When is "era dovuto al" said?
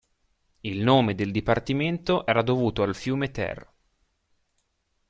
2.25-2.95